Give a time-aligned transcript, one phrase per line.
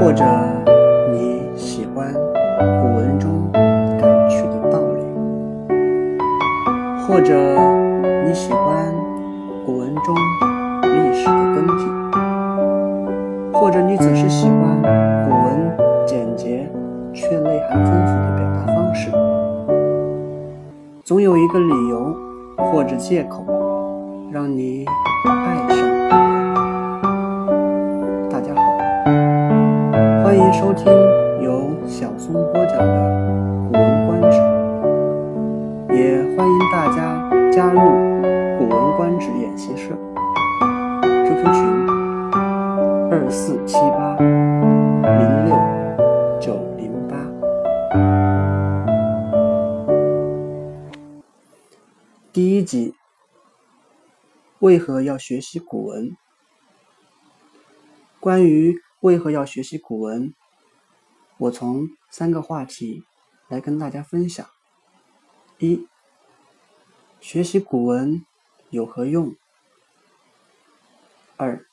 [0.00, 0.24] 或者
[1.12, 2.12] 你喜欢
[2.80, 5.02] 古文中感曲的道理，
[7.06, 7.34] 或者
[8.24, 8.94] 你喜欢
[9.66, 10.14] 古文中
[10.82, 11.84] 历史的根底，
[13.52, 14.80] 或者你只是喜欢
[15.28, 16.70] 古文简洁
[17.12, 19.10] 却内涵丰富的表达方式，
[21.08, 22.14] 总有一个理由
[22.58, 23.42] 或者借口
[24.30, 24.84] 让你
[25.24, 25.88] 爱上。
[28.28, 28.60] 大家好
[30.22, 30.92] 欢迎收听
[31.42, 32.84] 由小松播讲的
[33.72, 34.38] 《古文观止》，
[35.96, 37.80] 也欢迎大家加入
[38.58, 39.96] 《古文观止》演习社
[41.24, 41.64] QQ 群
[43.10, 45.67] 二四七八零六
[52.58, 52.96] 一集：
[54.58, 56.16] 为何要学习古文？
[58.18, 58.82] 关于。
[58.98, 60.34] 为何要学习古文？
[61.36, 63.04] 我从三个话题
[63.46, 64.44] 来跟大家分享：
[65.58, 65.86] 一、
[67.20, 68.26] 学习古文
[68.70, 69.36] 有何用？
[71.36, 71.64] 二、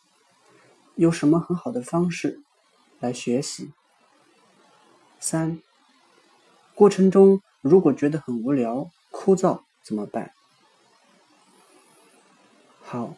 [0.94, 2.44] 有什么很好的方式
[3.00, 3.74] 来学习？
[5.20, 5.60] 三、
[6.76, 10.35] 过程中如果觉得很无聊、枯燥怎么办？
[12.86, 13.16] 好，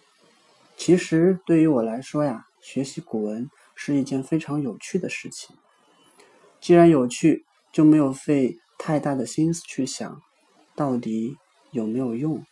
[0.76, 3.50] 其实对于我来说呀，学习古文。
[3.80, 5.56] 是一件非常有趣的事情。
[6.60, 10.20] 既然有趣，就没有费太大的心思去想
[10.76, 11.38] 到底
[11.70, 12.44] 有没有用。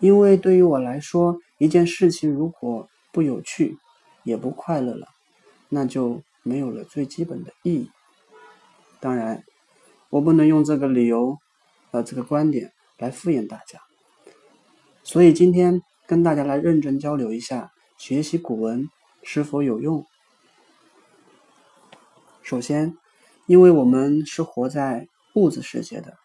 [0.00, 3.76] 因为对于我来说，一件事情如果不有趣，
[4.22, 5.08] 也不快乐了，
[5.68, 7.90] 那就没有了最基本的意义。
[9.00, 9.44] 当然，
[10.08, 11.36] 我不能用这个理由，
[11.90, 13.82] 呃，这个观点来敷衍大家。
[15.08, 18.90] 所以今天跟大家来认真交流一下学习古文。
[19.22, 20.04] 是否有用？
[22.42, 22.94] 首先，
[23.46, 26.18] 因为我们是活在物质世界的，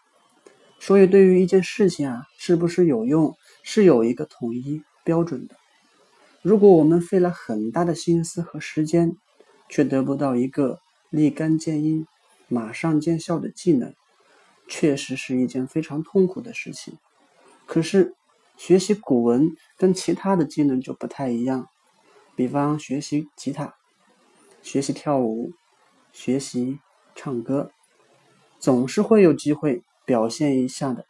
[0.80, 5.56] 所以对于一件事情啊，是不是有用，是有一个统一标准的。
[6.42, 9.16] 如果我们费了很大的心思和时间，
[9.70, 12.06] 却得不到一个立竿见影、
[12.50, 13.94] 马上见效的技能，
[14.68, 16.98] 确实是一件非常痛苦的事情。
[17.66, 18.14] 可是，
[18.56, 21.68] 学习古文跟其他的技能就不太一样。
[22.36, 23.76] 比方学习吉他、
[24.62, 25.52] 学习跳舞、
[26.12, 26.80] 学习
[27.14, 27.72] 唱歌，
[28.60, 31.06] 总是会有机会表现一下的。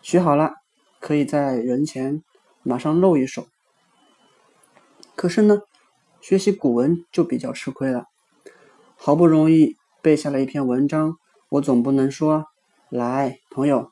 [0.00, 0.54] 学好了，
[0.98, 2.24] 可以在人前
[2.62, 3.46] 马上露一手。
[5.14, 5.60] 可是呢，
[6.20, 8.06] 学习古文就比较吃亏了。
[8.96, 11.16] 好不容易背下了一篇文章，
[11.50, 12.46] 我总不能说
[12.90, 13.91] ：“来，朋友，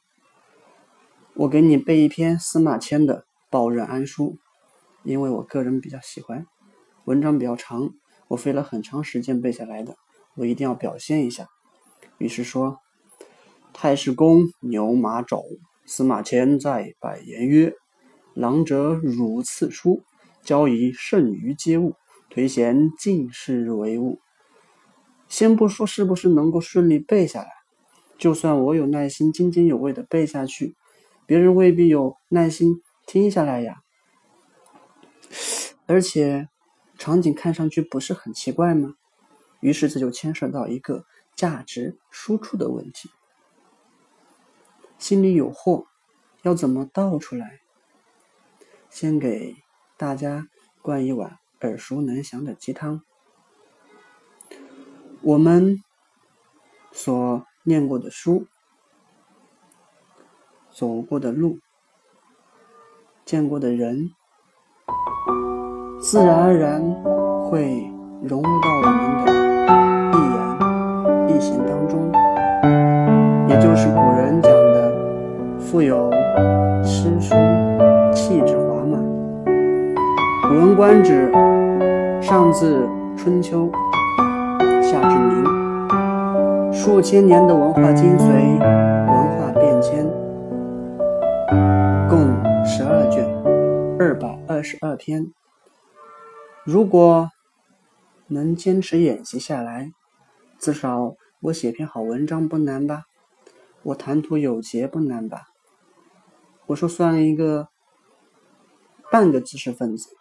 [1.40, 4.32] 我给你背一篇司马迁的《报任安书》。”
[5.04, 6.46] 因为我个人比较喜欢
[7.06, 7.94] 文章比较长，
[8.28, 9.96] 我费了很长时间背下来的，
[10.34, 11.48] 我一定要表现一下。
[12.18, 12.80] 于是说
[13.72, 15.42] ：“太史公牛马肘，
[15.86, 17.72] 司马迁在百言曰
[18.36, 20.02] ：‘郎者汝次书，
[20.42, 21.94] 交以甚于皆物，
[22.28, 24.18] 推贤进士为物。’
[25.26, 27.48] 先不说是不是能够顺利背下来，
[28.18, 30.76] 就算我有耐心津津有味的背下去，
[31.30, 33.84] 别人未必有耐心听下来呀。”
[35.86, 36.48] 而且，
[36.98, 38.96] 场景看上去不是很奇怪吗？
[39.60, 41.04] 于是这就牵涉到一个
[41.36, 43.10] 价值输出的问题。
[44.98, 45.86] 心里有货，
[46.42, 47.60] 要怎么倒出来？
[48.88, 49.54] 先给
[49.96, 50.48] 大家
[50.82, 53.02] 灌一碗耳熟能详的鸡汤。
[55.22, 55.80] 我们
[56.90, 58.48] 所念过的书、
[60.80, 61.58] 走过的路、
[63.26, 64.08] 见过的人。
[66.00, 66.80] 自然而然
[67.44, 67.86] 会
[68.22, 69.30] 融入到我们的
[70.16, 70.16] 一
[71.28, 72.10] 言一行当中，
[73.46, 74.90] 也就是古人讲的
[75.60, 76.10] “腹有
[76.82, 77.34] 诗书
[78.14, 79.04] 气质华满”。
[80.48, 81.30] 《古文观止》
[82.22, 82.88] 上自
[83.18, 83.70] 春秋，
[84.80, 88.58] 下至明，数千年的文化精髓、
[94.60, 95.32] 二十二篇。
[96.64, 97.30] 如果
[98.26, 99.90] 能坚持演习下来，
[100.58, 103.04] 至少我写篇好文章不难吧？
[103.82, 105.48] 我谈吐有节不难吧？
[106.66, 107.68] 我说算一个
[109.10, 110.14] 半个知识分子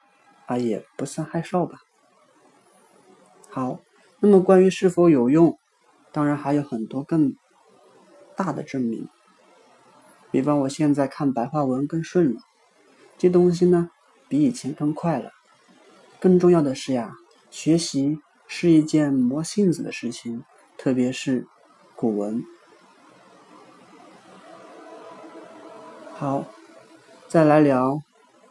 [0.45, 1.81] 啊，也不算害臊吧？
[3.49, 3.81] 好，
[4.21, 5.59] 那么关于是否有用，
[6.13, 7.35] 当然还有很多更
[8.37, 9.09] 大的证明。
[10.31, 12.39] 比方我现在看白话文更顺了，
[13.17, 13.91] 这东西呢
[14.29, 15.31] 比以前更快了。
[16.19, 17.17] 更重要的是呀，
[17.49, 20.43] 学习是一件磨性子的事情，
[20.77, 21.47] 特别是
[21.95, 22.43] 古文。
[26.13, 26.45] 好，
[27.27, 28.01] 再来聊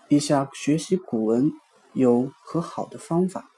[0.09, 1.53] 一下学习古文
[1.93, 3.51] 有何好的方法。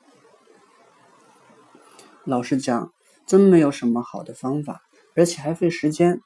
[2.24, 2.92] 老实讲，
[3.26, 4.82] 真没有什么好的方法，
[5.14, 6.20] 而且还费时间。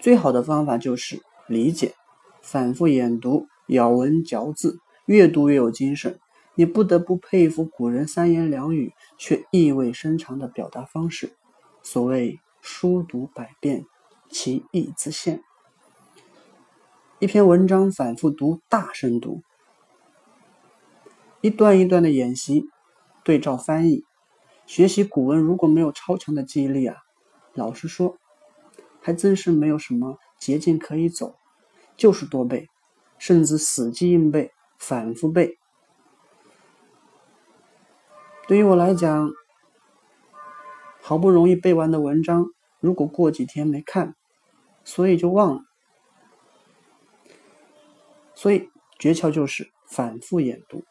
[0.00, 1.94] 最好的方法就是理解，
[2.42, 6.18] 反复研读，咬文嚼字，越读越有精神。
[6.54, 11.36] 你不得不佩服古人三言两语却意味深长的表达方式。
[11.82, 13.84] 所谓“书读百遍，
[14.30, 15.42] 其义自现”。
[17.20, 19.42] 一篇文章反复读，大声读，
[21.40, 22.64] 一段一段的演习，
[23.24, 24.04] 对照翻译。
[24.66, 26.96] 学习古文如果没有超强的记忆力啊，
[27.54, 28.16] 老实说。
[29.02, 31.36] 还真是没有什么捷径可以走，
[31.96, 32.68] 就是多背，
[33.18, 35.58] 甚至死记硬背，反复背。
[38.46, 39.30] 对于我来讲，
[41.02, 42.46] 好不容易背完的文章，
[42.80, 44.14] 如果过几天没看，
[44.84, 45.62] 所以就忘了。
[48.34, 50.84] 所以诀窍就是反复研读。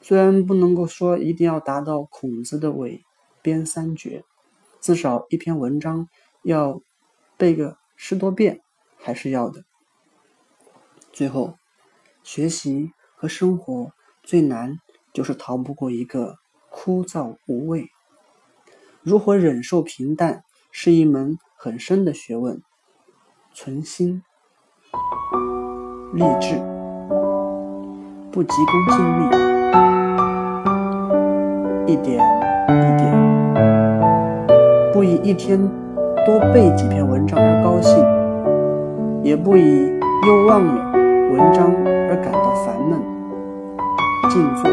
[0.00, 3.02] 虽然不能够说一定要达到孔子的韦
[3.42, 4.24] 编三绝，
[4.80, 6.08] 至少一篇文章
[6.42, 6.80] 要。
[7.38, 8.60] 背个十多遍
[8.98, 9.64] 还是要的。
[11.12, 11.54] 最后，
[12.22, 13.92] 学习和生活
[14.22, 14.78] 最难
[15.12, 16.36] 就是逃不过一个
[16.70, 17.90] 枯燥无味。
[19.02, 22.62] 如何忍受平淡是一门很深的学问。
[23.52, 24.22] 存心、
[26.12, 26.54] 励志、
[28.30, 29.24] 不急功近利，
[31.92, 32.24] 一点
[32.68, 33.12] 一点，
[34.92, 35.60] 不以一天。
[36.26, 37.96] 多背几篇文章而高兴，
[39.24, 39.88] 也不以
[40.26, 40.92] 又忘了
[41.30, 43.00] 文章而感到烦闷。
[44.28, 44.70] 静坐，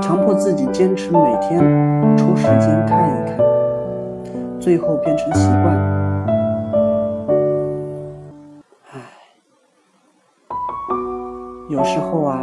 [0.00, 1.60] 强迫自己坚持每天
[2.16, 3.38] 抽时间看一看，
[4.58, 5.76] 最后变成习惯。
[8.92, 8.96] 唉，
[11.68, 12.38] 有时候啊，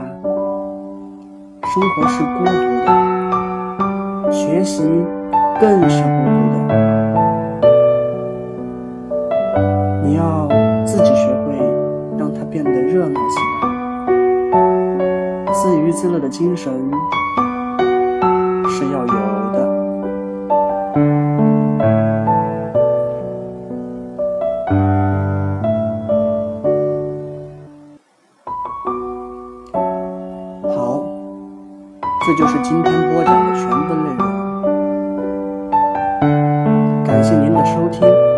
[1.64, 2.52] 生活是孤独
[2.86, 4.84] 的，学习
[5.60, 6.08] 更是孤
[6.52, 6.95] 独的。
[12.76, 13.68] 让它变得热闹起来，
[15.54, 16.74] 自娱自乐的精神
[18.68, 19.08] 是要有
[19.54, 19.66] 的。
[30.76, 31.04] 好，
[32.26, 34.26] 这就是今天播讲的全部内容。
[37.06, 38.35] 感谢您的收听。